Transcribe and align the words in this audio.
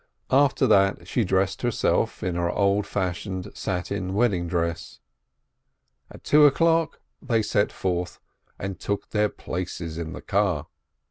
After 0.31 0.65
that 0.65 1.07
she 1.07 1.23
dressed 1.23 1.61
herself, 1.61 2.23
in 2.23 2.33
her 2.33 2.49
old 2.49 2.87
fashioned 2.87 3.51
satin 3.53 4.15
wed 4.15 4.31
ding 4.31 4.47
dress. 4.47 4.99
At 6.09 6.23
two 6.23 6.47
o'clock 6.47 6.99
they 7.21 7.43
set 7.43 7.71
forth, 7.71 8.19
and 8.57 8.79
took 8.79 9.11
their 9.11 9.29
places 9.29 9.99
in 9.99 10.13
the 10.13 10.21
car. 10.23 10.65